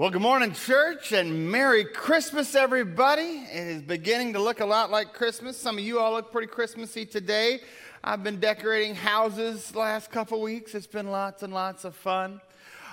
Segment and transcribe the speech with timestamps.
[0.00, 3.44] Well, good morning, church, and Merry Christmas, everybody.
[3.52, 5.58] It is beginning to look a lot like Christmas.
[5.58, 7.60] Some of you all look pretty Christmassy today.
[8.02, 10.74] I've been decorating houses last couple weeks.
[10.74, 12.40] It's been lots and lots of fun.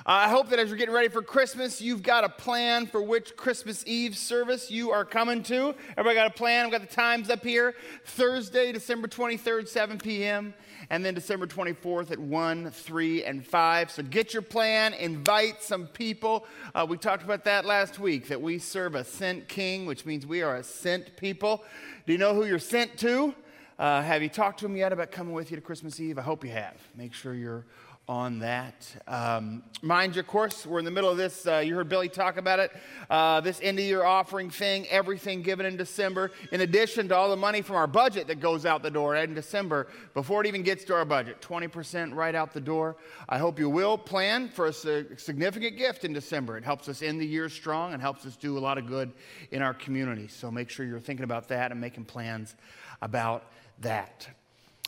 [0.10, 3.36] I hope that as you're getting ready for Christmas, you've got a plan for which
[3.36, 5.76] Christmas Eve service you are coming to.
[5.98, 6.66] Everybody got a plan?
[6.66, 7.76] I've got the times up here.
[8.06, 10.54] Thursday, December 23rd, 7 p.m.,
[10.90, 13.92] and then December 24th at 1, 3, and 5.
[13.92, 16.48] So get your plan, invite some people.
[16.74, 20.26] Uh, we talked about that last week, that we serve a sent king, which means
[20.26, 21.66] we are a sent people.
[22.06, 23.36] Do you know who you're sent to?
[23.78, 26.18] Uh, have you talked to them yet about coming with you to Christmas Eve?
[26.18, 26.78] I hope you have.
[26.96, 27.66] Make sure you're
[28.10, 28.88] on that.
[29.06, 31.46] Um, mind you, of course, we're in the middle of this.
[31.46, 32.72] Uh, you heard Billy talk about it.
[33.10, 37.30] Uh, this end of year offering thing, everything given in December, in addition to all
[37.30, 40.64] the money from our budget that goes out the door in December before it even
[40.64, 42.96] gets to our budget 20% right out the door.
[43.28, 46.58] I hope you will plan for a significant gift in December.
[46.58, 49.12] It helps us end the year strong and helps us do a lot of good
[49.52, 50.30] in our community.
[50.30, 52.56] So make sure you're thinking about that and making plans
[53.02, 54.30] about that.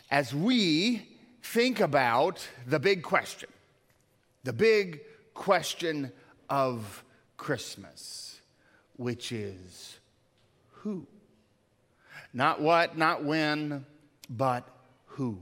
[0.10, 1.09] As we
[1.42, 3.50] think about the big question,
[4.44, 5.02] the big
[5.34, 6.12] question
[6.50, 7.04] of
[7.38, 8.42] Christmas,
[8.98, 10.00] which is
[10.72, 11.08] who?
[12.34, 13.86] Not what, not when,
[14.30, 14.68] but
[15.06, 15.40] who.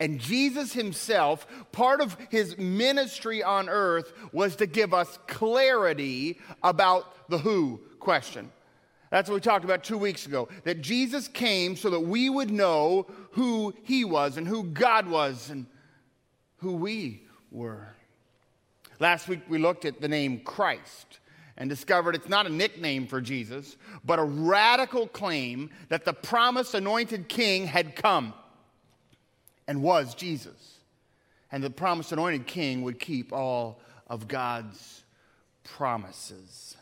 [0.00, 7.28] And Jesus himself, part of his ministry on earth was to give us clarity about
[7.28, 8.50] the who question.
[9.10, 10.48] That's what we talked about two weeks ago.
[10.64, 15.50] That Jesus came so that we would know who he was and who God was
[15.50, 15.66] and
[16.58, 17.94] who we were.
[19.00, 21.20] Last week we looked at the name Christ
[21.56, 26.74] and discovered it's not a nickname for Jesus, but a radical claim that the promised
[26.74, 28.34] anointed king had come
[29.66, 30.78] and was Jesus.
[31.50, 35.04] And the promised anointed king would keep all of God's
[35.64, 36.76] promises.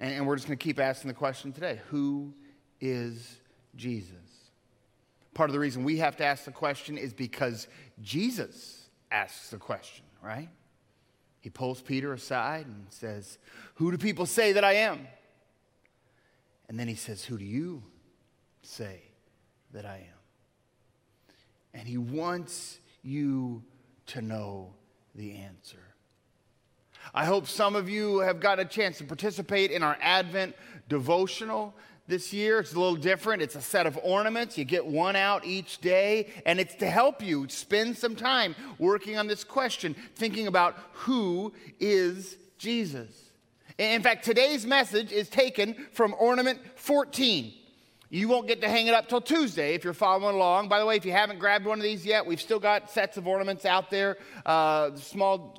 [0.00, 2.32] And, we're just going to keep asking the question today Who
[2.80, 3.36] is
[3.76, 4.16] Jesus?
[5.34, 7.68] Part of the reason we have to ask the question is because
[8.00, 10.48] Jesus asks the question, right?
[11.40, 13.38] He pulls Peter aside and says,
[13.74, 15.06] Who do people say that I am?
[16.68, 17.82] And then he says, Who do you
[18.62, 19.02] say
[19.72, 21.34] that I am?
[21.74, 23.62] And he wants you
[24.06, 24.74] to know
[25.14, 25.89] the answer.
[27.14, 30.54] I hope some of you have got a chance to participate in our Advent
[30.88, 31.74] devotional
[32.06, 32.60] this year.
[32.60, 33.40] It's a little different.
[33.40, 34.58] It's a set of ornaments.
[34.58, 39.16] You get one out each day, and it's to help you spend some time working
[39.16, 43.30] on this question, thinking about who is Jesus.
[43.78, 47.54] In fact, today's message is taken from ornament 14.
[48.12, 50.68] You won't get to hang it up till Tuesday if you're following along.
[50.68, 53.16] By the way, if you haven't grabbed one of these yet, we've still got sets
[53.16, 54.18] of ornaments out there.
[54.44, 55.56] Uh, small,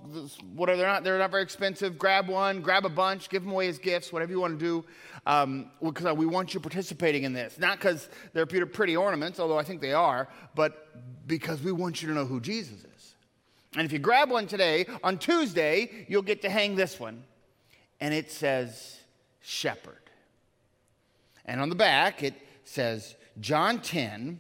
[0.54, 1.98] whatever they're not, they're not very expensive.
[1.98, 4.86] Grab one, grab a bunch, give them away as gifts, whatever you want to do.
[5.26, 9.64] Um, because we want you participating in this, not because they're pretty ornaments, although I
[9.64, 10.90] think they are, but
[11.28, 13.16] because we want you to know who Jesus is.
[13.78, 17.24] And if you grab one today, on Tuesday, you'll get to hang this one,
[18.02, 19.00] and it says
[19.40, 20.01] Shepherd.
[21.46, 24.40] And on the back, it says John 10,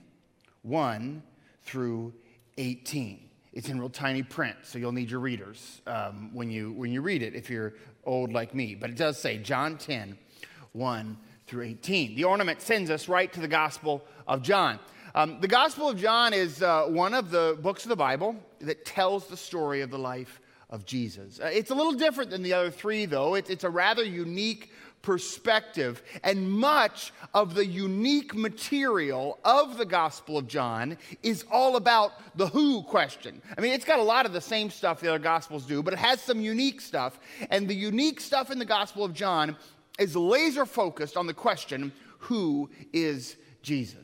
[0.63, 1.23] 1
[1.63, 2.13] through
[2.57, 3.29] 18.
[3.53, 7.01] It's in real tiny print, so you'll need your readers um, when, you, when you
[7.01, 7.73] read it if you're
[8.05, 8.75] old like me.
[8.75, 10.17] But it does say John 10,
[10.71, 11.17] 1
[11.47, 12.15] through 18.
[12.15, 14.79] The ornament sends us right to the Gospel of John.
[15.13, 18.85] Um, the Gospel of John is uh, one of the books of the Bible that
[18.85, 21.41] tells the story of the life of Jesus.
[21.41, 23.35] Uh, it's a little different than the other three, though.
[23.35, 26.01] It's, it's a rather unique perspective.
[26.23, 32.47] And much of the unique material of the Gospel of John is all about the
[32.47, 33.41] who question.
[33.57, 35.93] I mean, it's got a lot of the same stuff the other Gospels do, but
[35.93, 37.19] it has some unique stuff.
[37.49, 39.55] And the unique stuff in the Gospel of John
[39.99, 44.00] is laser focused on the question who is Jesus?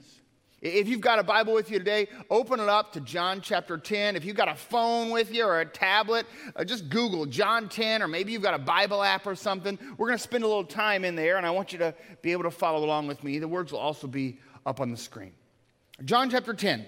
[0.59, 4.15] If you've got a Bible with you today, open it up to John chapter 10.
[4.15, 6.25] If you've got a phone with you or a tablet,
[6.56, 9.77] uh, just Google John 10, or maybe you've got a Bible app or something.
[9.98, 11.94] We're going to spend a little time in there, and I want you to
[12.24, 13.38] be able to follow along with me.
[13.38, 15.33] The words will also be up on the screen.
[16.06, 16.88] John chapter 10,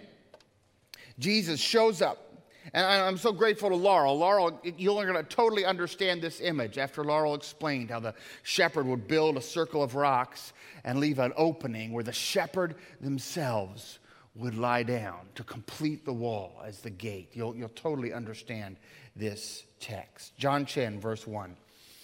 [1.19, 2.29] Jesus shows up.
[2.74, 4.18] And I'm so grateful to Laurel.
[4.18, 8.13] Laurel, you're going to totally understand this image after Laurel explained how the
[8.44, 14.00] shepherd would build a circle of rocks and leave an opening where the shepherd themselves
[14.36, 17.30] would lie down to complete the wall as the gate.
[17.33, 18.77] You'll, you'll totally understand
[19.15, 20.38] this text.
[20.38, 21.56] John 10, verse 1.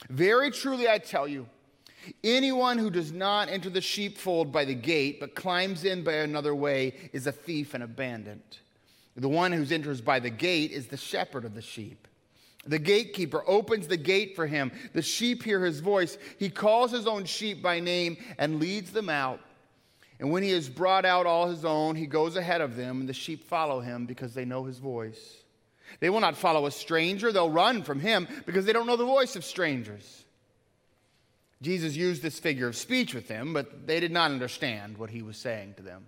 [0.09, 1.47] Very truly I tell you,
[2.23, 6.53] anyone who does not enter the sheepfold by the gate, but climbs in by another
[6.53, 8.59] way, is a thief and a bandit.
[9.15, 12.07] The one who enters by the gate is the shepherd of the sheep.
[12.67, 14.71] The gatekeeper opens the gate for him.
[14.93, 16.17] The sheep hear his voice.
[16.37, 19.39] He calls his own sheep by name and leads them out.
[20.19, 23.09] And when he has brought out all his own, he goes ahead of them, and
[23.09, 25.43] the sheep follow him because they know his voice.
[25.99, 29.05] They will not follow a stranger, they'll run from him because they don't know the
[29.05, 30.23] voice of strangers.
[31.61, 35.21] Jesus used this figure of speech with them, but they did not understand what he
[35.21, 36.05] was saying to them.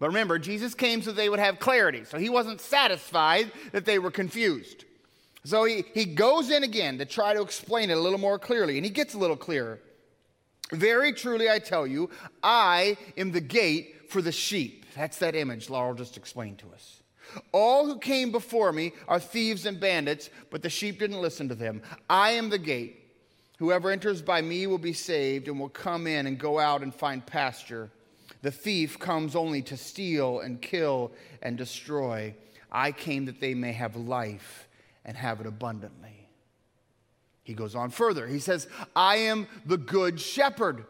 [0.00, 3.98] But remember, Jesus came so they would have clarity, so he wasn't satisfied that they
[3.98, 4.86] were confused.
[5.44, 8.76] So he, he goes in again to try to explain it a little more clearly,
[8.76, 9.78] and he gets a little clearer.
[10.72, 12.10] Very truly, I tell you,
[12.42, 14.86] I am the gate for the sheep.
[14.96, 17.02] That's that image Laurel just explained to us.
[17.52, 21.54] All who came before me are thieves and bandits, but the sheep didn't listen to
[21.54, 21.82] them.
[22.08, 22.96] I am the gate.
[23.58, 26.94] Whoever enters by me will be saved and will come in and go out and
[26.94, 27.90] find pasture.
[28.42, 32.34] The thief comes only to steal and kill and destroy.
[32.72, 34.68] I came that they may have life
[35.04, 36.28] and have it abundantly.
[37.42, 38.26] He goes on further.
[38.26, 40.84] He says, I am the good shepherd.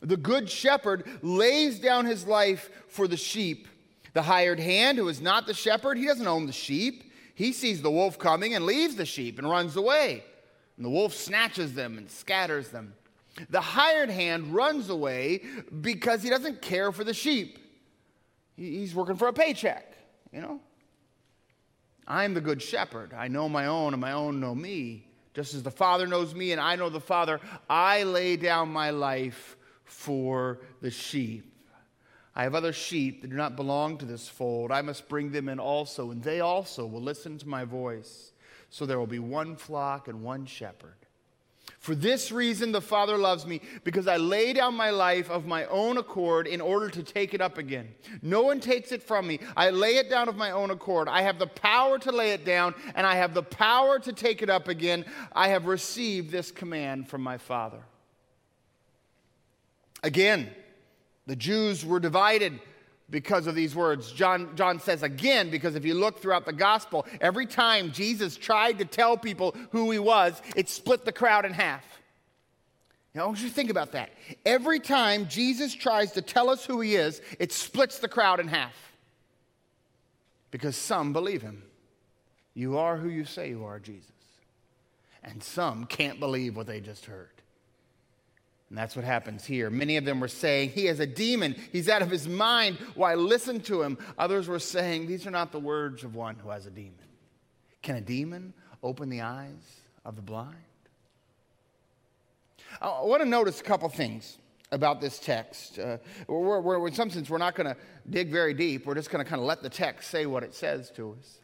[0.00, 3.68] The good shepherd lays down his life for the sheep.
[4.12, 7.12] The hired hand, who is not the shepherd, he doesn't own the sheep.
[7.34, 10.22] He sees the wolf coming and leaves the sheep and runs away.
[10.76, 12.94] And the wolf snatches them and scatters them.
[13.50, 15.42] The hired hand runs away
[15.80, 17.58] because he doesn't care for the sheep.
[18.56, 19.92] He's working for a paycheck,
[20.32, 20.60] you know?
[22.06, 23.12] I'm the good shepherd.
[23.12, 25.08] I know my own, and my own know me.
[25.32, 28.90] Just as the Father knows me and I know the Father, I lay down my
[28.90, 31.50] life for the sheep.
[32.36, 34.70] I have other sheep that do not belong to this fold.
[34.70, 38.32] I must bring them in also, and they also will listen to my voice.
[38.70, 41.03] So there will be one flock and one shepherd.
[41.84, 45.66] For this reason, the Father loves me, because I lay down my life of my
[45.66, 47.94] own accord in order to take it up again.
[48.22, 49.38] No one takes it from me.
[49.54, 51.10] I lay it down of my own accord.
[51.10, 54.40] I have the power to lay it down, and I have the power to take
[54.40, 55.04] it up again.
[55.34, 57.82] I have received this command from my Father.
[60.02, 60.48] Again,
[61.26, 62.60] the Jews were divided
[63.10, 64.12] because of these words.
[64.12, 68.78] John, John says again, because if you look throughout the gospel, every time Jesus tried
[68.78, 71.84] to tell people who he was, it split the crowd in half.
[73.14, 74.10] Now, I want you to think about that.
[74.44, 78.48] Every time Jesus tries to tell us who he is, it splits the crowd in
[78.48, 78.74] half.
[80.50, 81.62] Because some believe him.
[82.54, 84.10] You are who you say you are, Jesus.
[85.22, 87.33] And some can't believe what they just heard.
[88.68, 89.70] And that's what happens here.
[89.70, 91.54] Many of them were saying, He has a demon.
[91.72, 92.78] He's out of his mind.
[92.94, 93.98] Why listen to him?
[94.18, 96.94] Others were saying, These are not the words of one who has a demon.
[97.82, 100.56] Can a demon open the eyes of the blind?
[102.80, 104.38] I want to notice a couple things
[104.72, 105.78] about this text.
[105.78, 107.76] Uh, we're, we're, in some sense, we're not going to
[108.10, 108.86] dig very deep.
[108.86, 111.38] We're just going to kind of let the text say what it says to us.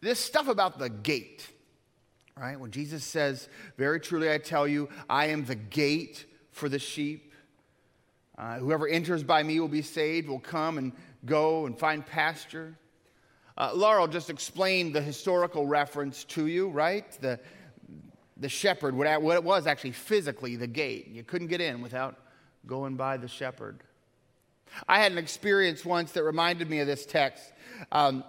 [0.00, 1.48] This stuff about the gate
[2.36, 2.58] right?
[2.58, 7.32] When Jesus says, Very truly I tell you, I am the gate for the sheep.
[8.38, 10.92] Uh, whoever enters by me will be saved, will come and
[11.26, 12.74] go and find pasture.
[13.58, 17.10] Uh, Laurel just explained the historical reference to you, right?
[17.20, 17.38] The,
[18.38, 21.08] the shepherd, what, what it was actually physically the gate.
[21.08, 22.16] You couldn't get in without
[22.66, 23.82] going by the shepherd.
[24.88, 27.52] I had an experience once that reminded me of this text.
[27.92, 28.24] Um,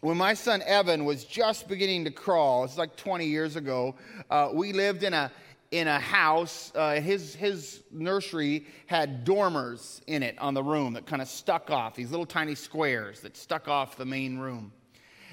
[0.00, 3.94] when my son Evan was just beginning to crawl, it's like 20 years ago,
[4.30, 5.30] uh, we lived in a,
[5.70, 6.72] in a house.
[6.74, 11.70] Uh, his, his nursery had dormers in it on the room that kind of stuck
[11.70, 14.72] off, these little tiny squares that stuck off the main room.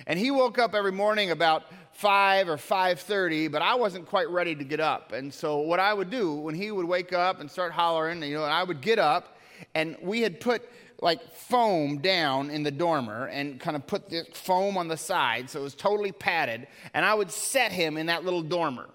[0.06, 4.54] And he woke up every morning about 5 or 5.30, but I wasn't quite ready
[4.54, 5.14] to get up.
[5.14, 8.36] And so what I would do when he would wake up and start hollering, you
[8.36, 9.38] know, I would get up,
[9.74, 10.70] and we had put
[11.02, 15.50] like foam down in the dormer and kind of put the foam on the side
[15.50, 16.68] so it was totally padded.
[16.94, 18.90] And I would set him in that little dormer.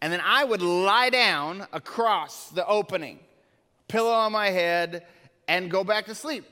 [0.00, 3.18] And then I would lie down across the opening,
[3.88, 5.06] pillow on my head,
[5.48, 6.44] and go back to sleep.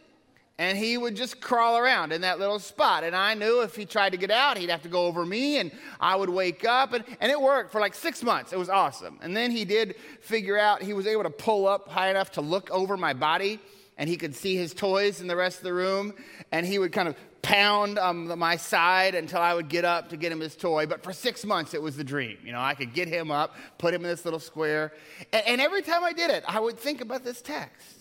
[0.58, 3.04] And he would just crawl around in that little spot.
[3.04, 5.58] And I knew if he tried to get out, he'd have to go over me,
[5.58, 6.92] and I would wake up.
[6.92, 8.52] And, and it worked for like six months.
[8.52, 9.18] It was awesome.
[9.22, 12.40] And then he did figure out he was able to pull up high enough to
[12.40, 13.60] look over my body
[14.02, 16.12] and he could see his toys in the rest of the room,
[16.50, 20.16] and he would kind of pound on my side until I would get up to
[20.16, 20.86] get him his toy.
[20.86, 22.36] But for six months, it was the dream.
[22.44, 24.92] You know, I could get him up, put him in this little square,
[25.32, 27.96] and, and every time I did it, I would think about this text.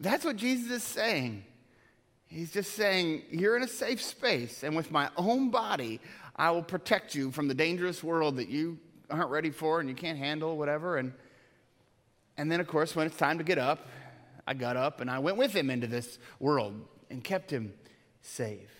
[0.00, 1.44] That's what Jesus is saying.
[2.24, 6.00] He's just saying, You're in a safe space, and with my own body,
[6.34, 8.78] I will protect you from the dangerous world that you
[9.10, 10.96] aren't ready for and you can't handle, whatever.
[10.96, 11.12] And,
[12.38, 13.86] and then, of course, when it's time to get up,
[14.46, 16.74] I got up and I went with him into this world
[17.10, 17.74] and kept him
[18.20, 18.70] safe.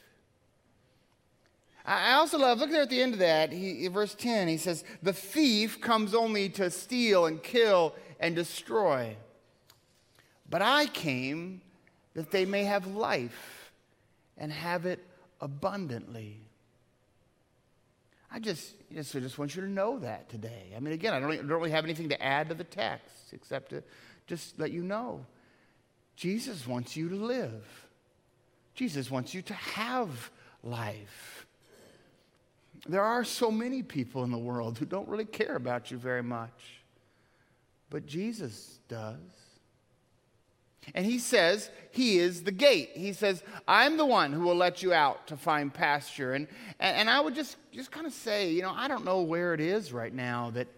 [1.87, 4.85] I also love, look there at the end of that, he, verse 10, he says,
[5.02, 9.16] The thief comes only to steal and kill and destroy.
[10.49, 11.61] But I came
[12.14, 13.71] that they may have life
[14.38, 15.04] and have it
[15.42, 16.40] abundantly.
[18.33, 20.73] I just, just, I just want you to know that today.
[20.75, 23.71] I mean, again, I don't, don't really have anything to add to the text except
[23.71, 23.83] to
[24.26, 25.25] just let you know.
[26.16, 27.87] Jesus wants you to live.
[28.75, 30.30] Jesus wants you to have
[30.62, 31.47] life.
[32.87, 36.23] There are so many people in the world who don't really care about you very
[36.23, 36.83] much,
[37.90, 39.18] but Jesus does.
[40.94, 42.90] And he says he is the gate.
[42.94, 46.35] He says, I'm the one who will let you out to find pasture.
[46.35, 46.47] And,
[46.78, 49.61] and, I would just, just kind of say, you know, I don't know where it
[49.61, 50.68] is right now that,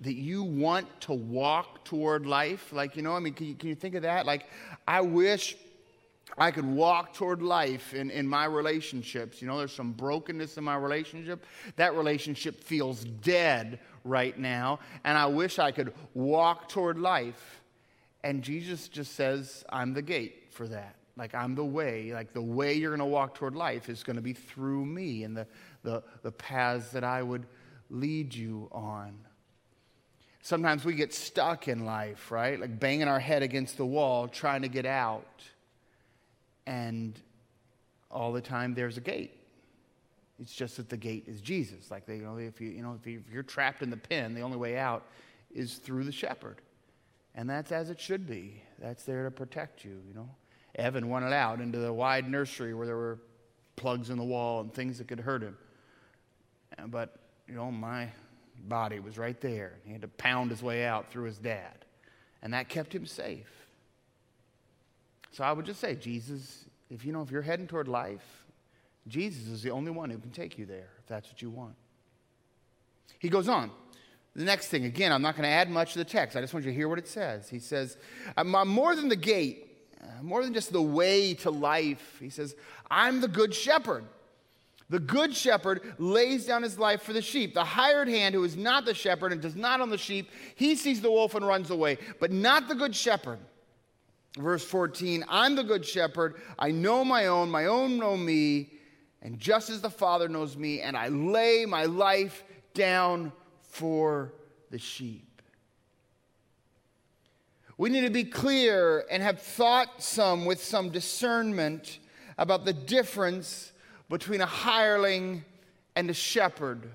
[0.00, 2.72] that you want to walk toward life.
[2.72, 4.26] Like, you know, I mean, can you, can you think of that?
[4.26, 4.46] Like,
[4.86, 5.56] I wish
[6.36, 9.40] I could walk toward life in, in my relationships.
[9.40, 11.44] You know, there's some brokenness in my relationship.
[11.76, 17.62] That relationship feels dead right now, and I wish I could walk toward life.
[18.22, 20.96] And Jesus just says, I'm the gate for that.
[21.16, 22.12] Like, I'm the way.
[22.12, 25.24] Like, the way you're going to walk toward life is going to be through me
[25.24, 25.46] and the,
[25.82, 27.46] the, the paths that I would
[27.88, 29.16] lead you on.
[30.46, 32.60] Sometimes we get stuck in life, right?
[32.60, 35.42] Like banging our head against the wall, trying to get out
[36.68, 37.18] and
[38.12, 39.32] all the time there's a gate.
[40.38, 41.90] It's just that the gate is Jesus.
[41.90, 44.42] Like they, you know, if you, you know, if you're trapped in the pen, the
[44.42, 45.02] only way out
[45.52, 46.60] is through the shepherd,
[47.34, 48.62] and that's as it should be.
[48.78, 50.00] That's there to protect you.
[50.06, 50.28] You know,
[50.76, 53.18] Evan wanted out into the wide nursery where there were
[53.74, 55.56] plugs in the wall and things that could hurt him.
[56.86, 57.16] But
[57.48, 58.10] you know, my
[58.60, 59.74] body was right there.
[59.84, 61.84] He had to pound his way out through his dad,
[62.42, 63.50] and that kept him safe.
[65.32, 68.44] So I would just say, Jesus, if you know, if you're heading toward life,
[69.08, 71.74] Jesus is the only one who can take you there if that's what you want.
[73.18, 73.70] He goes on.
[74.34, 76.36] The next thing, again, I'm not going to add much to the text.
[76.36, 77.48] I just want you to hear what it says.
[77.48, 77.96] He says,
[78.36, 79.66] I'm more than the gate,
[80.02, 82.18] uh, more than just the way to life.
[82.20, 82.54] He says,
[82.90, 84.04] I'm the good shepherd.
[84.88, 87.54] The good shepherd lays down his life for the sheep.
[87.54, 90.76] The hired hand, who is not the shepherd and does not own the sheep, he
[90.76, 93.40] sees the wolf and runs away, but not the good shepherd.
[94.38, 96.36] Verse 14 I'm the good shepherd.
[96.58, 98.70] I know my own, my own know me,
[99.22, 104.34] and just as the Father knows me, and I lay my life down for
[104.70, 105.42] the sheep.
[107.78, 111.98] We need to be clear and have thought some with some discernment
[112.38, 113.72] about the difference
[114.08, 115.44] between a hireling
[115.94, 116.88] and a shepherd.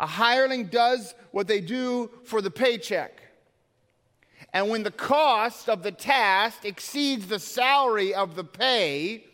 [0.00, 3.20] A hireling does what they do for the paycheck.
[4.52, 9.24] And when the cost of the task exceeds the salary of the pay,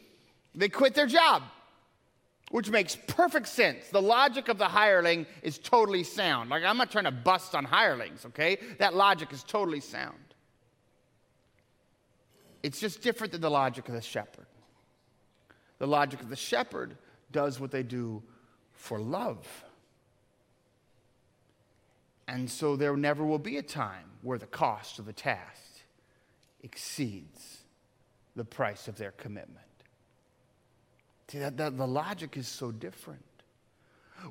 [0.55, 1.43] they quit their job,
[2.51, 3.89] which makes perfect sense.
[3.89, 6.51] The logic of the hireling is totally sound.
[6.51, 8.59] Like, I'm not trying to bust on hirelings, okay?
[8.79, 10.17] That logic is totally sound.
[12.63, 14.47] It's just different than the logic of the shepherd.
[15.81, 16.97] The logic of the shepherd
[17.33, 18.23] does what they do
[18.73, 19.47] for love.
[22.29, 25.81] And so there never will be a time where the cost of the task
[26.63, 27.63] exceeds
[28.37, 29.59] the price of their commitment.
[31.29, 33.25] See, that, that, the logic is so different.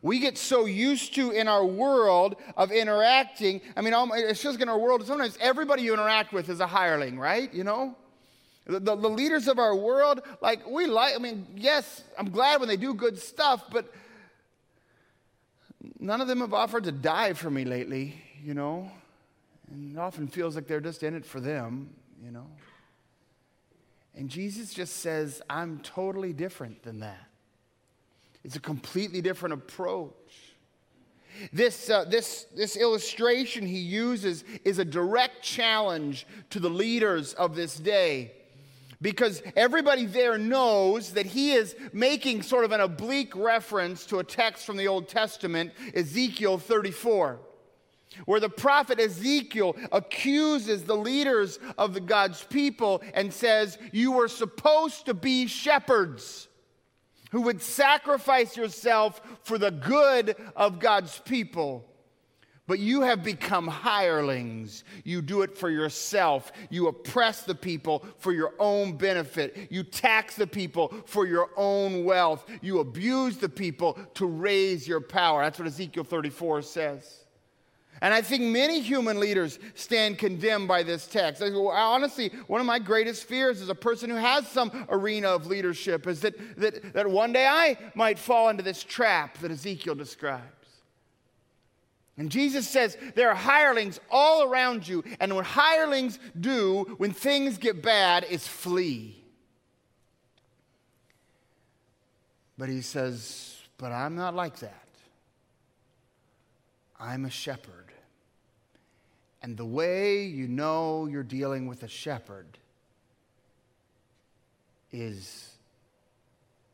[0.02, 3.62] We get so used to in our world of interacting.
[3.76, 7.18] I mean, it's just in our world, sometimes everybody you interact with is a hireling,
[7.18, 7.52] right?
[7.52, 7.96] You know?
[8.70, 12.60] The, the, the leaders of our world, like, we like, I mean, yes, I'm glad
[12.60, 13.92] when they do good stuff, but
[16.00, 18.92] none of them have offered to die for me lately, you know.
[19.72, 21.90] And it often feels like they're just in it for them,
[22.24, 22.46] you know.
[24.14, 27.26] And Jesus just says, I'm totally different than that.
[28.44, 30.14] It's a completely different approach.
[31.52, 37.56] This, uh, this, this illustration he uses is a direct challenge to the leaders of
[37.56, 38.34] this day
[39.02, 44.24] because everybody there knows that he is making sort of an oblique reference to a
[44.24, 47.40] text from the Old Testament, Ezekiel 34,
[48.26, 54.28] where the prophet Ezekiel accuses the leaders of the God's people and says, You were
[54.28, 56.50] supposed to be shepherds
[57.32, 61.89] who would sacrifice yourself for the good of God's people.
[62.70, 64.84] But you have become hirelings.
[65.04, 66.52] You do it for yourself.
[66.70, 69.70] You oppress the people for your own benefit.
[69.72, 72.48] You tax the people for your own wealth.
[72.62, 75.42] You abuse the people to raise your power.
[75.42, 77.24] That's what Ezekiel 34 says.
[78.04, 81.42] And I think many human leaders stand condemned by this text.
[81.42, 86.06] Honestly, one of my greatest fears as a person who has some arena of leadership
[86.06, 90.59] is that, that, that one day I might fall into this trap that Ezekiel describes.
[92.20, 97.58] And Jesus says there are hirelings all around you, and what hirelings do when things
[97.58, 99.24] get bad is flee.
[102.58, 104.84] But he says, But I'm not like that.
[107.00, 107.86] I'm a shepherd.
[109.42, 112.58] And the way you know you're dealing with a shepherd
[114.92, 115.54] is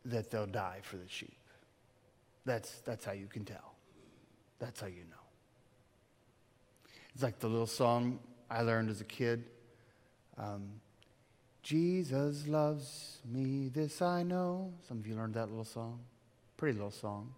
[0.05, 1.37] that they'll die for the sheep.
[2.45, 3.75] That's, that's how you can tell.
[4.57, 5.24] That's how you know.
[7.15, 8.19] It's like the little song
[8.49, 9.45] I learned as a kid.
[10.37, 10.81] Um,
[11.63, 14.73] Jesus loves me, this I know.
[14.87, 16.01] Some of you learned that little song.
[16.57, 17.33] Pretty little song.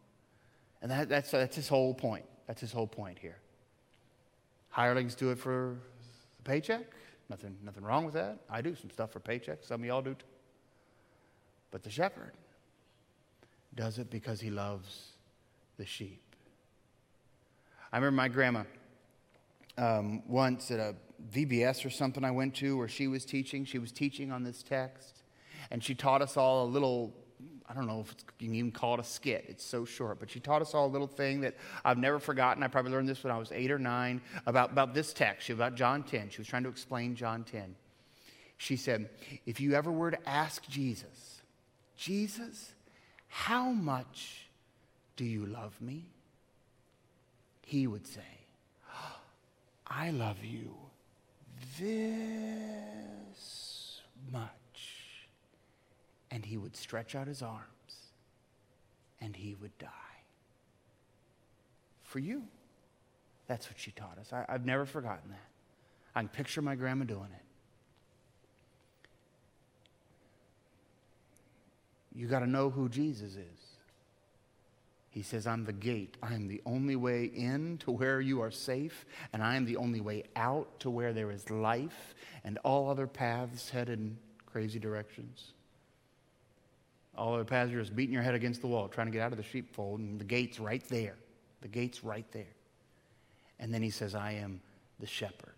[0.81, 2.25] And that, that's, that's his whole point.
[2.47, 3.37] That's his whole point here.
[4.69, 5.77] Hirelings do it for
[6.37, 6.81] the paycheck.
[7.29, 8.39] Nothing, nothing wrong with that.
[8.49, 9.59] I do some stuff for paycheck.
[9.63, 10.25] Some of y'all do too.
[11.69, 12.31] But the shepherd
[13.75, 15.11] does it because he loves
[15.77, 16.21] the sheep.
[17.91, 18.63] I remember my grandma
[19.77, 20.95] um, once at a
[21.31, 23.65] VBS or something I went to where she was teaching.
[23.65, 25.23] She was teaching on this text,
[25.71, 27.13] and she taught us all a little
[27.69, 29.45] I don't know if you can even call it a skit.
[29.49, 30.19] It's so short.
[30.19, 32.63] But she taught us all a little thing that I've never forgotten.
[32.63, 35.75] I probably learned this when I was eight or nine about, about this text, about
[35.75, 36.29] John 10.
[36.29, 37.75] She was trying to explain John 10.
[38.55, 39.09] She said,
[39.45, 41.41] If you ever were to ask Jesus,
[41.97, 42.73] Jesus,
[43.27, 44.47] how much
[45.17, 46.05] do you love me?
[47.63, 48.21] He would say,
[49.89, 50.75] I love you
[51.79, 52.01] this
[54.31, 54.49] much
[56.29, 57.63] and he would stretch out his arms
[59.21, 59.87] and he would die.
[62.03, 62.43] For you.
[63.47, 64.33] That's what she taught us.
[64.33, 65.49] I, have never forgotten that.
[66.15, 67.43] I can picture my grandma doing it.
[72.13, 73.76] You got to know who Jesus is.
[75.17, 76.15] He says, I'm the gate.
[76.21, 79.03] I am the only way in to where you are safe,
[79.33, 83.07] and I am the only way out to where there is life, and all other
[83.07, 85.53] paths head in crazy directions.
[87.17, 89.43] All the just beating your head against the wall, trying to get out of the
[89.43, 91.15] sheepfold, and the gate's right there.
[91.61, 92.53] The gate's right there.
[93.59, 94.61] And then he says, I am
[94.99, 95.55] the shepherd.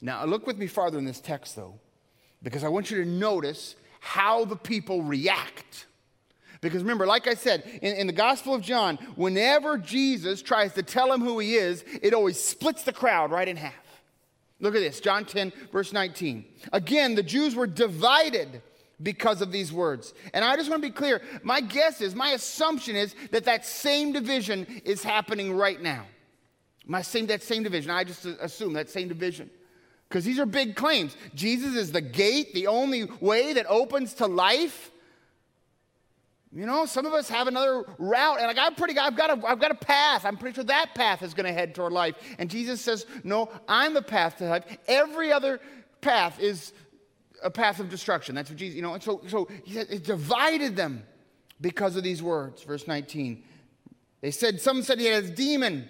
[0.00, 1.80] Now, look with me farther in this text, though,
[2.44, 5.86] because I want you to notice how the people react.
[6.60, 10.82] Because remember, like I said, in, in, the Gospel of John, whenever Jesus tries to
[10.82, 13.74] tell him who he is, it always splits the crowd right in half.
[14.60, 16.44] Look at this John 10, verse 19.
[16.72, 18.62] Again, the Jews were divided
[19.02, 20.14] because of these words.
[20.32, 23.66] And I just want to be clear my guess is, my assumption is that that
[23.66, 26.06] same division is happening right now.
[26.86, 27.90] My same, that same division.
[27.90, 29.50] I just assume that same division.
[30.08, 31.16] Because these are big claims.
[31.34, 34.92] Jesus is the gate, the only way that opens to life.
[36.56, 39.46] You know, some of us have another route, and like I'm pretty, I've got a,
[39.46, 40.24] I've got a path.
[40.24, 42.14] I'm pretty sure that path is going to head toward life.
[42.38, 44.64] And Jesus says, "No, I'm the path to life.
[44.88, 45.60] Every other
[46.00, 46.72] path is
[47.42, 48.34] a path of destruction.
[48.34, 51.04] That's what Jesus, you know, and so, so he said it divided them
[51.60, 52.62] because of these words.
[52.62, 53.42] Verse 19.
[54.20, 55.88] They said, some said he had a demon.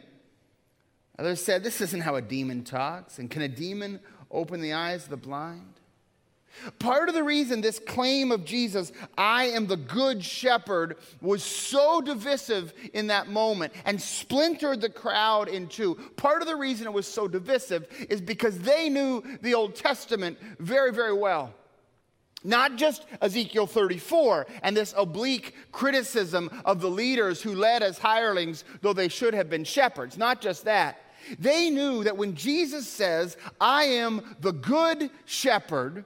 [1.19, 3.19] Others said, this isn't how a demon talks.
[3.19, 4.01] And can a demon
[4.31, 5.76] open the eyes of the blind?
[6.79, 12.01] Part of the reason this claim of Jesus, I am the good shepherd, was so
[12.01, 16.93] divisive in that moment and splintered the crowd in two, part of the reason it
[16.93, 21.55] was so divisive is because they knew the Old Testament very, very well.
[22.45, 28.65] Not just Ezekiel 34 and this oblique criticism of the leaders who led as hirelings,
[28.83, 30.17] though they should have been shepherds.
[30.17, 31.01] Not just that.
[31.39, 36.05] They knew that when Jesus says, I am the good shepherd,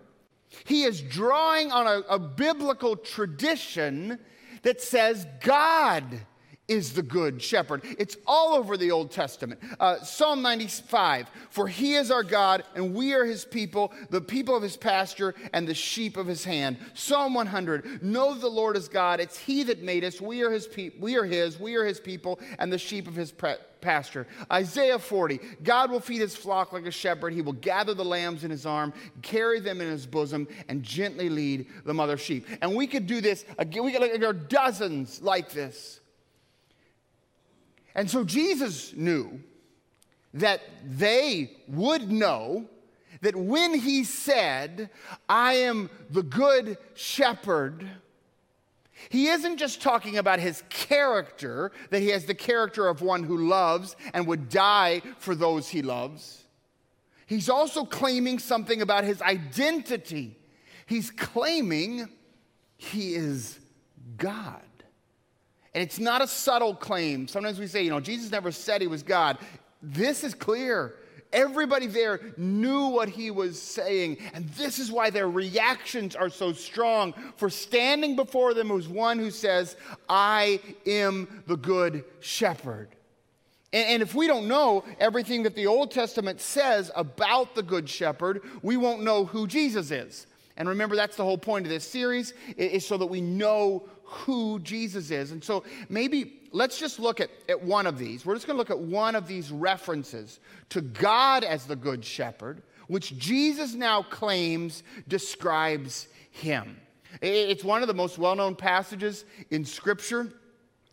[0.65, 4.19] he is drawing on a, a biblical tradition
[4.63, 6.21] that says God
[6.71, 7.83] is the good shepherd.
[7.99, 9.61] It's all over the Old Testament.
[9.81, 14.57] Uh, Psalm 95 For he is our God, and we are his people, the people
[14.57, 16.79] of his pasture, and the sheep of his hand.
[16.95, 19.19] Psalm 100 Know the Lord is God.
[19.19, 20.21] It's he that made us.
[20.21, 23.17] We are his, pe- we are his, we are his people, and the sheep of
[23.17, 24.27] his pre- pasture.
[24.51, 27.33] Isaiah 40 God will feed his flock like a shepherd.
[27.33, 31.29] He will gather the lambs in his arm, carry them in his bosom, and gently
[31.29, 32.47] lead the mother sheep.
[32.63, 33.85] And we could do this again.
[33.85, 36.01] We could, there are dozens like this.
[37.95, 39.41] And so Jesus knew
[40.35, 42.67] that they would know
[43.21, 44.91] that when he said,
[45.29, 47.87] I am the good shepherd,
[49.09, 53.49] He isn't just talking about his character, that he has the character of one who
[53.49, 56.45] loves and would die for those he loves.
[57.27, 60.37] He's also claiming something about his identity.
[60.87, 62.09] He's claiming
[62.77, 63.59] he is
[64.17, 64.61] God.
[65.73, 67.29] And it's not a subtle claim.
[67.29, 69.39] Sometimes we say, you know, Jesus never said he was God.
[69.81, 70.97] This is clear.
[71.33, 76.53] Everybody there knew what he was saying, and this is why their reactions are so
[76.53, 77.15] strong.
[77.37, 79.77] For standing before them was one who says,
[80.09, 82.89] I am the good shepherd.
[83.73, 88.43] And, if we don't know everything that the Old Testament says about the good shepherd,
[88.63, 90.27] we won't know who Jesus is.
[90.57, 94.59] And remember, that's the whole point of this series, is so that we know who
[94.59, 95.31] Jesus is.
[95.31, 98.25] And so maybe let's just look at, at one of these.
[98.25, 102.05] We're just going to look at one of these references to God as the Good
[102.05, 106.77] Shepherd, which Jesus now claims describes him.
[107.21, 110.33] It's one of the most well known passages in Scripture.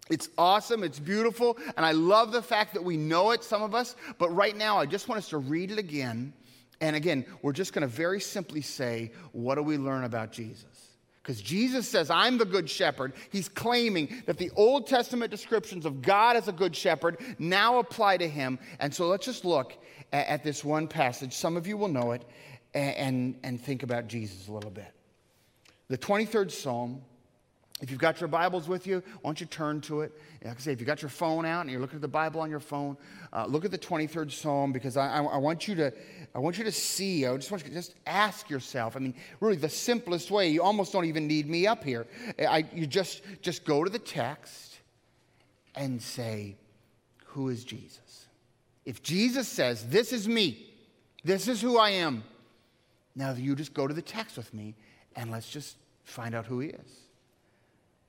[0.10, 3.76] It's awesome, it's beautiful, and I love the fact that we know it, some of
[3.76, 3.96] us.
[4.18, 6.32] But right now, I just want us to read it again.
[6.80, 10.77] And again, we're just going to very simply say, what do we learn about Jesus?
[11.28, 13.12] Because Jesus says, I'm the good shepherd.
[13.32, 18.16] He's claiming that the Old Testament descriptions of God as a good shepherd now apply
[18.16, 18.58] to him.
[18.80, 19.74] And so let's just look
[20.14, 21.34] at, at this one passage.
[21.34, 22.24] Some of you will know it
[22.74, 24.94] and, and, and think about Jesus a little bit.
[25.90, 27.02] The 23rd Psalm.
[27.80, 30.12] If you've got your Bibles with you, why don't you turn to it?
[30.44, 32.42] Like I say, if you've got your phone out and you're looking at the Bible
[32.42, 32.98] on your phone,
[33.32, 35.94] uh, look at the 23rd Psalm because I, I, I, want you to,
[36.34, 37.28] I want you to see.
[37.28, 38.96] I just want you to just ask yourself.
[38.96, 40.50] I mean, really, the simplest way.
[40.50, 42.08] You almost don't even need me up here.
[42.40, 44.80] I, you just, just go to the text
[45.76, 46.56] and say,
[47.26, 48.26] "Who is Jesus?"
[48.86, 50.66] If Jesus says, "This is me,"
[51.24, 52.24] this is who I am.
[53.16, 54.74] Now you just go to the text with me,
[55.16, 57.07] and let's just find out who He is.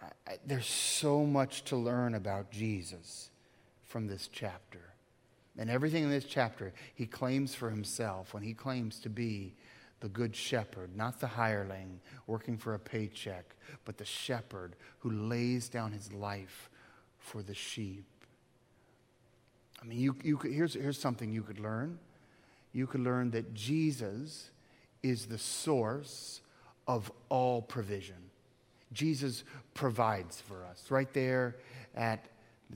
[0.00, 3.30] I, there's so much to learn about Jesus
[3.84, 4.80] from this chapter.
[5.56, 9.54] And everything in this chapter, he claims for himself when he claims to be
[10.00, 15.68] the good shepherd, not the hireling working for a paycheck, but the shepherd who lays
[15.68, 16.70] down his life
[17.18, 18.04] for the sheep.
[19.82, 21.98] I mean, you, you could, here's, here's something you could learn.
[22.72, 24.50] You could learn that Jesus
[25.02, 26.40] is the source
[26.86, 28.27] of all provision.
[28.92, 30.90] Jesus provides for us.
[30.90, 31.56] Right there
[31.94, 32.24] at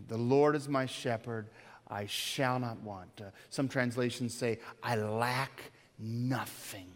[0.08, 1.48] the Lord is my shepherd,
[1.88, 3.20] I shall not want.
[3.20, 6.88] Uh, some translations say, I lack nothing.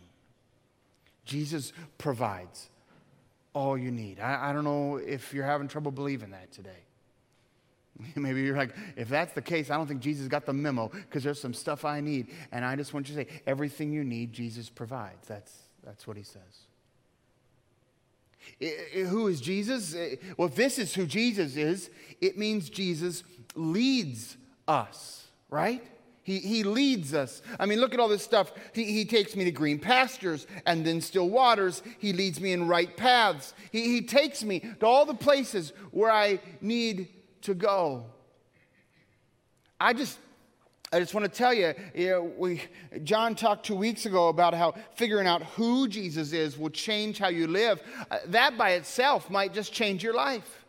[1.25, 2.71] Jesus provides
[3.53, 4.21] all you need.
[4.21, 6.85] I, I don't know if you're having trouble believing that today.
[8.15, 11.25] Maybe you're like, if that's the case, I don't think Jesus got the memo because
[11.25, 12.29] there's some stuff I need.
[12.53, 15.27] And I just want you to say, everything you need, Jesus provides.
[15.27, 15.53] That's,
[15.85, 16.67] that's what he says.
[18.61, 19.95] Who is Jesus?
[20.37, 25.83] Well, if this is who Jesus is, it means Jesus leads us, right?
[26.23, 27.41] He, he leads us.
[27.61, 28.53] I mean, look at all this stuff.
[28.73, 31.85] He, he takes me to green pastures and then still waters.
[32.01, 33.55] He leads me in right paths.
[33.71, 37.09] He, he takes me to all the places where I need
[37.43, 38.07] to go.
[39.79, 40.19] I just
[40.97, 42.63] I just want to tell you, you know, we,
[43.05, 47.29] John talked two weeks ago about how figuring out who Jesus is will change how
[47.29, 47.83] you live.
[48.11, 50.65] Uh, that by itself might just change your life.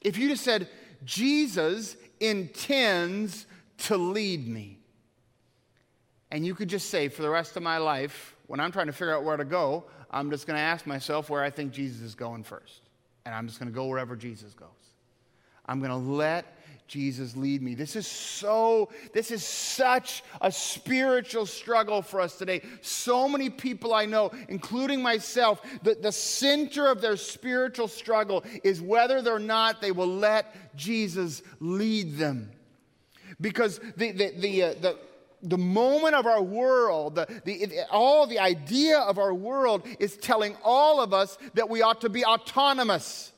[0.00, 0.68] If you just said,
[1.04, 3.46] Jesus intends
[3.78, 4.80] to lead me,
[6.32, 8.92] and you could just say, for the rest of my life, when I'm trying to
[8.92, 12.00] figure out where to go, I'm just going to ask myself where I think Jesus
[12.02, 12.80] is going first.
[13.24, 14.68] And I'm just going to go wherever Jesus goes.
[15.66, 16.46] I'm going to let
[16.86, 17.74] Jesus lead me.
[17.74, 22.62] This is so, this is such a spiritual struggle for us today.
[22.82, 28.82] So many people I know, including myself, the, the center of their spiritual struggle is
[28.82, 32.50] whether or not they will let Jesus lead them.
[33.40, 34.98] Because the, the, the, uh, the
[35.42, 40.56] the moment of our world, the, the, all the idea of our world is telling
[40.62, 43.31] all of us that we ought to be autonomous.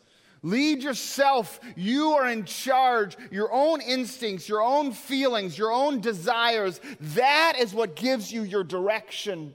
[0.44, 1.58] Lead yourself.
[1.74, 3.16] You are in charge.
[3.30, 6.80] Your own instincts, your own feelings, your own desires.
[7.00, 9.54] That is what gives you your direction.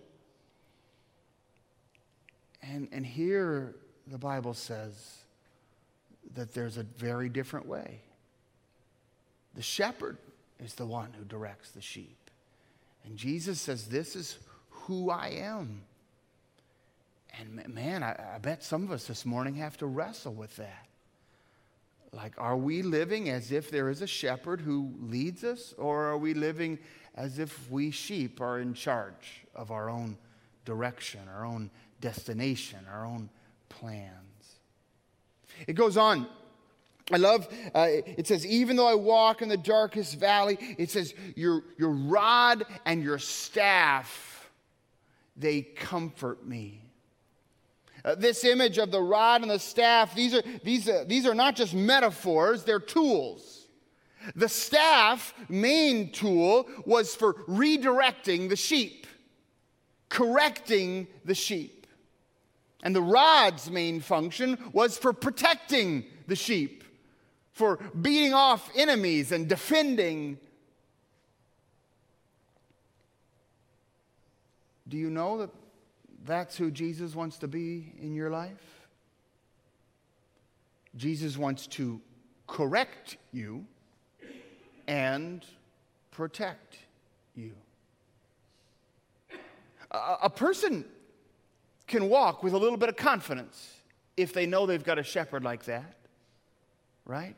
[2.63, 3.75] And, and here
[4.07, 5.19] the Bible says
[6.33, 8.01] that there's a very different way.
[9.53, 10.17] The shepherd
[10.59, 12.31] is the one who directs the sheep.
[13.05, 15.83] And Jesus says, This is who I am.
[17.37, 20.87] And man, I, I, bet some of us this morning have to wrestle with that.
[22.11, 26.17] Like, are we living as if there is a shepherd who leads us, or are
[26.17, 26.79] we living
[27.15, 30.17] as if we sheep are in charge of our own
[30.65, 31.69] direction, our own
[32.01, 33.29] destination, our own
[33.69, 34.59] plans?
[35.67, 36.27] It goes on.
[37.11, 41.13] I love, uh, it says, even though I walk in the darkest valley, it says,
[41.35, 44.49] your, your rod and your staff,
[45.35, 46.88] they comfort me.
[48.05, 51.35] Uh, this image of the rod and the staff, these are, these, uh, these are
[51.35, 53.67] not just metaphors, they're tools.
[54.35, 59.07] The staff, main tool, was for redirecting the sheep,
[60.09, 61.87] correcting the sheep.
[62.83, 66.83] And the rod's main function was for protecting the sheep,
[67.51, 70.37] for beating off enemies and defending.
[74.87, 75.49] Do you know that
[76.29, 78.87] that's who Jesus wants to be in your life?
[80.95, 81.99] Jesus wants to
[82.47, 83.65] correct you
[84.87, 85.45] and
[86.11, 86.77] protect
[87.35, 87.53] you.
[89.91, 90.85] A, a, person
[91.87, 93.75] can walk with a little bit of confidence
[94.17, 95.95] if they know they've got a shepherd like that,
[97.05, 97.35] right?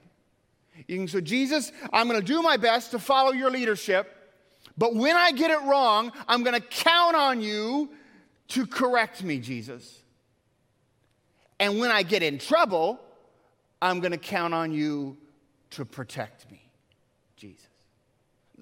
[0.87, 4.17] You can say, Jesus, I'm going to do my best to follow your leadership,
[4.77, 7.89] but when I get it wrong, I'm going to count on you
[8.51, 9.99] to correct me, Jesus.
[11.59, 12.99] And when I get in trouble,
[13.81, 15.17] I'm going to count on you
[15.71, 16.61] to protect me,
[17.37, 17.67] Jesus.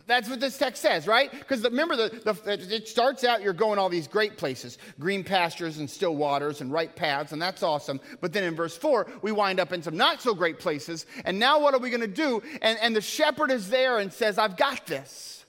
[0.06, 1.32] That's what this text says, right?
[1.32, 2.10] Because remember, the,
[2.44, 6.62] the, it starts out you're going all these great places green pastures and still waters
[6.62, 8.00] and right paths, and that's awesome.
[8.20, 11.06] But then in verse 4, we wind up in some not so great places.
[11.26, 12.42] And now what are we going to do?
[12.62, 15.46] And, and the shepherd is there and says, I've got this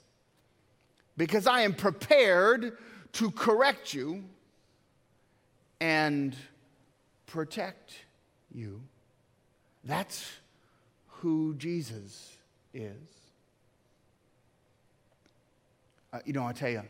[1.16, 2.76] because I am prepared
[3.12, 4.24] to correct you
[5.80, 6.36] and
[7.26, 7.94] protect
[8.52, 8.80] you.
[9.84, 10.30] That's
[11.08, 12.36] who Jesus
[12.74, 12.92] is.
[16.12, 16.82] Uh, you know, I tell you,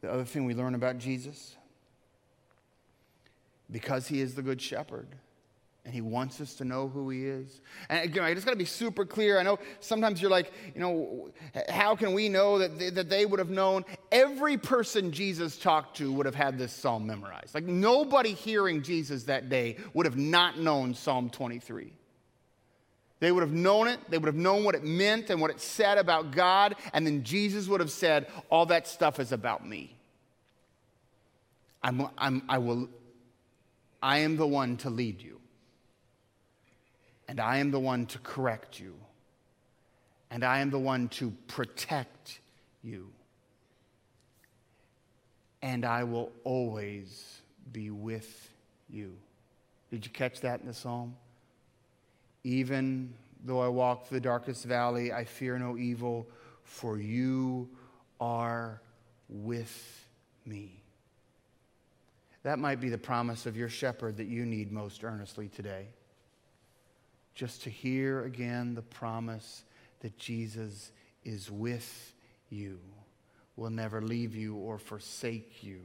[0.00, 1.56] the other thing we learn about Jesus,
[3.70, 5.08] because he is the good shepherd,
[5.84, 7.60] and he wants us to know who he is.
[7.88, 9.38] And again, I just got to be super clear.
[9.38, 11.30] I know sometimes you're like, you know,
[11.68, 13.84] how can we know that they, that they would have known?
[14.14, 17.54] Every person Jesus talked to would have had this psalm memorized.
[17.54, 21.92] Like nobody hearing Jesus that day would have not known Psalm 23.
[23.20, 25.60] They would have known it, they would have known what it meant and what it
[25.60, 29.96] said about God, and then Jesus would have said, All that stuff is about me.
[31.82, 32.88] I'm, I'm, I, will,
[34.02, 35.34] I am the one to lead you
[37.28, 38.94] and I am the one to correct you,
[40.30, 42.40] and I am the one to protect
[42.82, 43.10] you,
[45.64, 47.40] and I will always
[47.72, 48.50] be with
[48.90, 49.16] you.
[49.90, 51.16] Did you catch that in the psalm?
[52.44, 53.14] Even
[53.46, 56.26] though I walk through the darkest valley, I fear no evil,
[56.64, 57.66] for you
[58.20, 58.82] are
[59.30, 60.06] with
[60.44, 60.82] me.
[62.42, 65.86] That might be the promise of your shepherd that you need most earnestly today
[67.34, 69.64] just to hear again the promise
[70.00, 70.92] that Jesus
[71.24, 72.12] is with
[72.50, 72.78] you,
[73.56, 75.80] will never leave you or forsake you.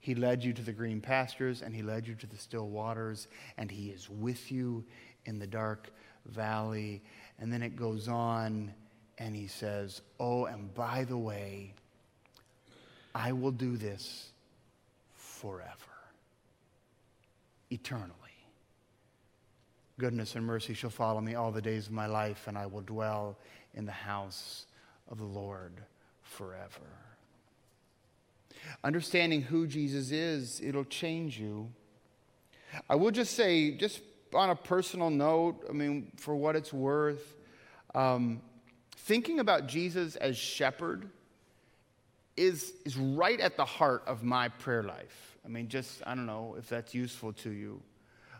[0.00, 3.28] He led you to the green pastures and he led you to the still waters,
[3.56, 4.84] and he is with you
[5.26, 5.90] in the dark
[6.26, 7.02] valley.
[7.38, 8.72] And then it goes on
[9.18, 11.74] and he says, Oh, and by the way,
[13.14, 14.30] I will do this
[15.14, 15.68] forever,
[17.70, 18.14] eternally.
[19.98, 22.80] Goodness and mercy shall follow me all the days of my life, and I will
[22.80, 23.36] dwell
[23.74, 24.64] in the house
[25.10, 25.74] of the Lord
[26.30, 26.86] forever.
[28.84, 31.68] Understanding who Jesus is, it'll change you.
[32.88, 34.00] I will just say, just
[34.32, 37.36] on a personal note, I mean, for what it's worth,
[37.94, 38.40] um,
[38.96, 41.08] thinking about Jesus as shepherd
[42.36, 45.36] is, is right at the heart of my prayer life.
[45.44, 47.82] I mean, just, I don't know if that's useful to you.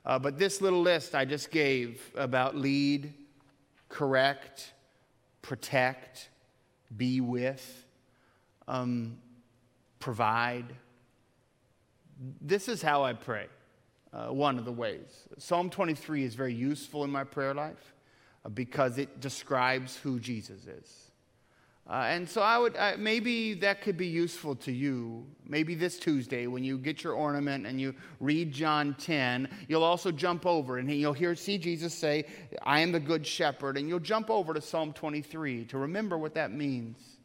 [0.07, 3.13] Uh, but this little list I just gave about lead,
[3.89, 4.73] correct,
[5.43, 6.29] protect,
[6.97, 7.87] be with,
[8.69, 9.19] um,
[9.99, 10.67] provide.
[12.41, 13.47] This is how I pray,
[14.13, 15.29] uh, one of the ways.
[15.39, 17.95] Psalm 23 is very useful in my prayer life
[18.45, 21.10] uh, because it describes who Jesus is.
[21.89, 25.27] Uh, and so I would uh, maybe that could be useful to you.
[25.49, 30.13] Maybe this Tuesday when you get your ornament and you read John 10, you'll also
[30.13, 32.27] jump over and you'll hear see Jesus say,
[32.63, 36.35] "I am the good shepherd," and you'll jump over to Psalm 23 to remember what
[36.35, 37.19] that means.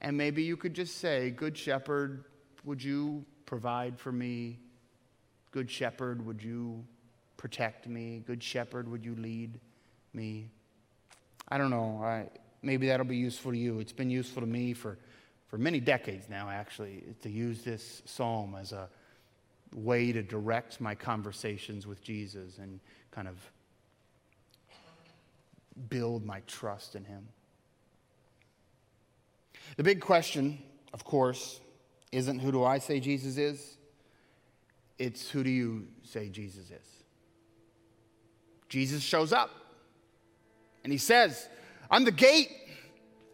[0.00, 2.24] And maybe you could just say, "Good shepherd,
[2.64, 4.60] would you provide for me?
[5.50, 6.84] Good shepherd, would you
[7.36, 8.22] protect me?
[8.24, 9.58] Good shepherd, would you lead
[10.12, 10.50] me?"
[11.48, 12.00] I don't know.
[12.02, 12.28] I
[12.64, 13.80] maybe that'll be useful to you.
[13.80, 14.98] It's been useful to me for,
[15.48, 18.88] for many decades now, actually, to use this psalm as a
[19.74, 23.36] way to direct my conversations with Jesus and kind of
[25.88, 27.26] build my trust in Him.
[29.76, 30.58] The big question,
[30.92, 31.60] of course,
[32.12, 33.76] isn't who do I say Jesus is?
[34.98, 36.88] It's who do you say Jesus is?
[38.68, 39.50] Jesus shows up
[40.84, 41.48] and he says,
[41.90, 42.50] I'm the gate.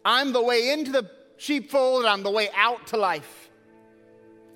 [0.03, 3.49] I'm the way into the sheepfold, and I'm the way out to life.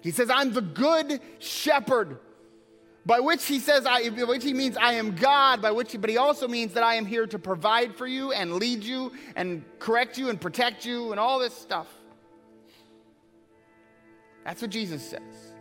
[0.02, 2.20] He says, I'm the good shepherd.
[3.06, 6.10] By which he says, I, which he means I am God, by which, he, but
[6.10, 9.64] he also means that I am here to provide for you and lead you and
[9.78, 11.88] correct you and protect you and all this stuff.
[14.44, 15.54] That's what Jesus says.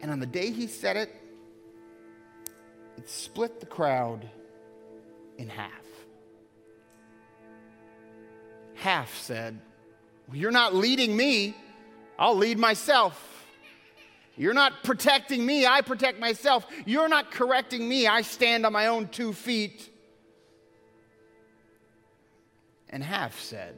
[0.00, 1.14] And on the day he said it,
[2.96, 4.28] it split the crowd
[5.36, 5.87] in half
[8.78, 9.60] half said,
[10.32, 11.56] You're not leading me,
[12.18, 13.24] I'll lead myself.
[14.36, 16.64] You're not protecting me, I protect myself.
[16.86, 19.90] You're not correcting me, I stand on my own two feet.
[22.88, 23.74] And half said,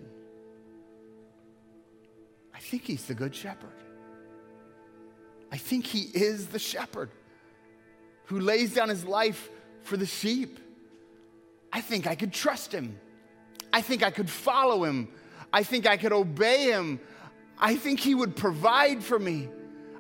[2.55, 3.73] I think he's the good shepherd.
[5.51, 7.11] I think he is the shepherd
[8.27, 9.51] who lays down his life
[9.83, 10.61] for the sheep.
[11.73, 13.01] I think I could trust him.
[13.73, 15.09] I think I could follow him.
[15.53, 17.01] I think I could obey him.
[17.59, 19.49] I think he would provide for me.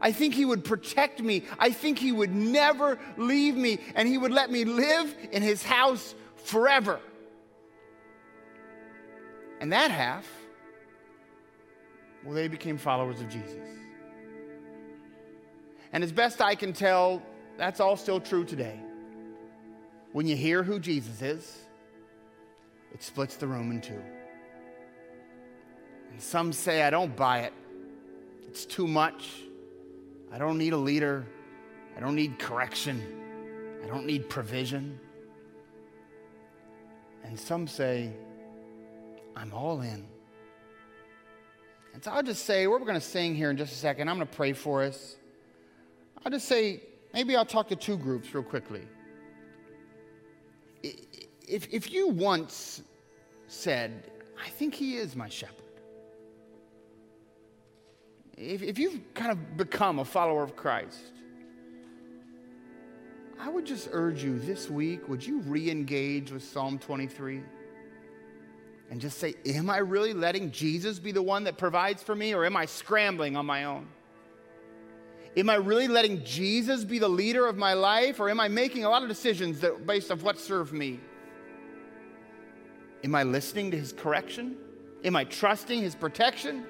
[0.00, 1.44] I think he would protect me.
[1.59, 5.62] I think he would never leave me and he would let me live in his
[5.62, 7.00] house forever.
[9.61, 10.26] And that half,
[12.24, 13.59] well, they became followers of Jesus.
[15.92, 17.22] And as best I can tell,
[17.59, 18.80] that's all still true today.
[20.12, 21.59] When you hear who Jesus is,
[22.92, 24.03] it splits the room in two.
[26.11, 27.53] And some say, I don't buy it.
[28.48, 29.29] It's too much.
[30.33, 31.26] I don't need a leader.
[31.96, 33.03] I don't need correction.
[33.85, 34.98] I don't need provision.
[37.24, 38.12] And some say,
[39.37, 40.07] I'm all in.
[41.94, 44.09] And so I'll just say, we're going to sing here in just a second.
[44.09, 45.16] I'm going to pray for us.
[46.24, 48.87] I'll just say, maybe I'll talk to two groups real quickly
[51.51, 52.83] if, if you once
[53.49, 54.11] said,
[54.43, 55.57] I think he is my shepherd,
[58.37, 61.13] if, if you've kind of become a follower of Christ,
[63.39, 67.43] I would just urge you this week, would you re engage with Psalm 23?
[68.91, 72.35] And just say, Am I really letting Jesus be the one that provides for me,
[72.35, 73.87] or am I scrambling on my own?
[75.37, 78.85] Am I really letting Jesus be the leader of my life, or am I making
[78.85, 81.01] a lot of decisions that, based on what serve me?
[83.03, 84.57] Am I listening to his correction?
[85.05, 86.65] Am I trusting his protection?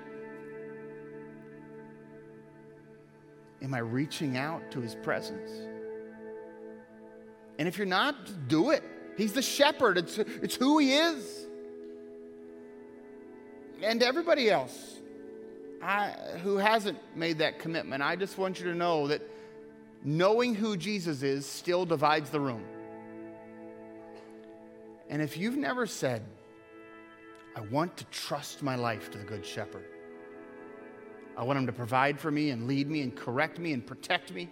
[3.63, 5.51] Am I reaching out to his presence?
[7.59, 8.83] And if you're not, do it.
[9.17, 11.47] He's the shepherd, it's, it's who he is.
[13.83, 14.99] And everybody else
[15.83, 16.11] I,
[16.43, 19.23] who hasn't made that commitment, I just want you to know that
[20.05, 22.65] knowing who Jesus is still divides the room.
[25.11, 26.25] And if you've never said,
[27.57, 29.85] I want to trust my life to the Good Shepherd,
[31.37, 34.33] I want him to provide for me and lead me and correct me and protect
[34.33, 34.49] me,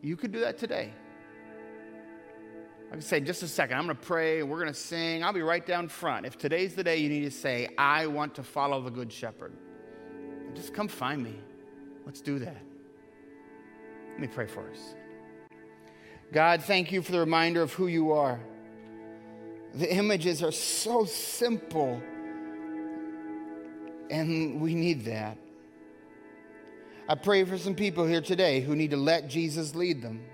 [0.00, 0.92] you could do that today.
[2.88, 5.22] I can say, just a second, I'm going to pray, we're going to sing.
[5.22, 6.26] I'll be right down front.
[6.26, 9.52] If today's the day you need to say, I want to follow the Good Shepherd,
[10.54, 11.34] just come find me.
[12.06, 12.62] Let's do that.
[14.12, 14.94] Let me pray for us.
[16.34, 18.40] God, thank you for the reminder of who you are.
[19.74, 22.02] The images are so simple,
[24.10, 25.38] and we need that.
[27.08, 30.24] I pray for some people here today who need to let Jesus lead them.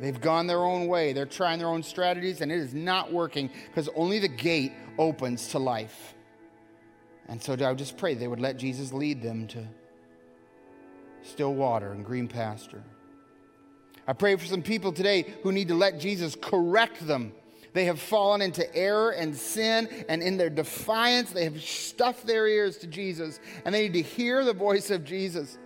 [0.00, 3.50] They've gone their own way, they're trying their own strategies, and it is not working
[3.66, 6.14] because only the gate opens to life.
[7.28, 9.68] And so I just pray they would let Jesus lead them to
[11.20, 12.82] still water and green pasture.
[14.06, 17.32] I pray for some people today who need to let Jesus correct them.
[17.72, 22.46] They have fallen into error and sin, and in their defiance, they have stuffed their
[22.46, 25.58] ears to Jesus, and they need to hear the voice of Jesus,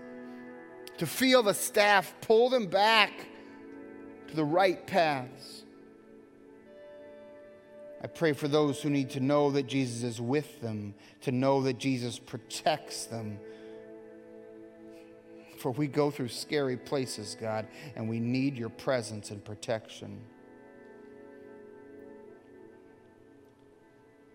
[0.96, 3.12] to feel the staff pull them back
[4.28, 5.64] to the right paths.
[8.02, 11.62] I pray for those who need to know that Jesus is with them, to know
[11.62, 13.38] that Jesus protects them,
[15.58, 20.20] for we go through scary places, God, and we need your presence and protection.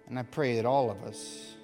[0.08, 1.56] And I pray that all of us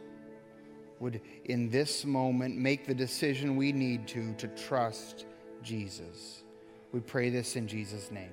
[1.00, 5.26] would, in this moment, make the decision we need to to trust
[5.62, 6.44] Jesus.
[6.92, 8.32] We pray this in Jesus' name.